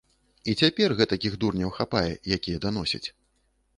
[0.53, 2.09] І цяпер гэтакіх дурняў хапае,
[2.39, 3.07] якія даносяць.